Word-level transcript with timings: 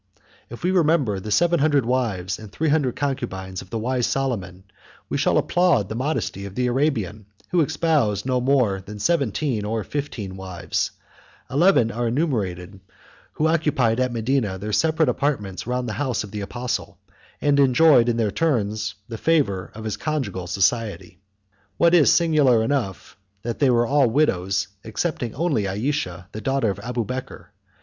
If 0.49 0.63
we 0.63 0.71
remember 0.71 1.19
the 1.19 1.29
seven 1.29 1.59
hundred 1.59 1.85
wives 1.85 2.39
and 2.39 2.51
three 2.51 2.69
hundred 2.69 2.95
concubines 2.95 3.61
of 3.61 3.69
the 3.69 3.77
wise 3.77 4.07
Solomon, 4.07 4.63
we 5.09 5.17
shall 5.19 5.37
applaud 5.37 5.89
the 5.89 5.95
modesty 5.95 6.43
of 6.45 6.55
the 6.55 6.65
Arabian, 6.65 7.27
who 7.51 7.61
espoused 7.61 8.25
no 8.25 8.41
more 8.41 8.81
than 8.81 8.97
seventeen 8.97 9.63
or 9.63 9.83
fifteen 9.83 10.35
wives; 10.37 10.89
eleven 11.51 11.91
are 11.91 12.07
enumerated 12.07 12.79
who 13.33 13.45
occupied 13.47 13.99
at 13.99 14.11
Medina 14.11 14.57
their 14.57 14.71
separate 14.73 15.07
apartments 15.07 15.67
round 15.67 15.87
the 15.87 15.93
house 16.01 16.23
of 16.23 16.31
the 16.31 16.41
apostle, 16.41 16.97
and 17.39 17.59
enjoyed 17.59 18.09
in 18.09 18.17
their 18.17 18.31
turns 18.31 18.95
the 19.07 19.19
favor 19.19 19.71
of 19.75 19.83
his 19.83 19.97
conjugal 19.97 20.47
society. 20.47 21.19
What 21.77 21.93
is 21.93 22.11
singular 22.11 22.63
enough, 22.63 23.17
they 23.43 23.69
were 23.69 23.85
all 23.85 24.07
widows, 24.09 24.67
excepting 24.83 25.35
only 25.35 25.67
Ayesha, 25.67 26.27
the 26.31 26.41
daughter 26.41 26.71
of 26.71 26.79
Abubeker. 26.79 27.51